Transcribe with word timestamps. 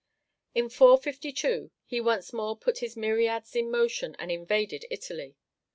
In 0.55 0.67
452 0.69 1.69
he 1.85 2.01
once 2.01 2.33
more 2.33 2.57
put 2.57 2.79
his 2.79 2.97
myriads 2.97 3.55
in 3.55 3.69
motion 3.69 4.15
and 4.17 4.31
invaded 4.31 4.83
Italy. 4.89 5.35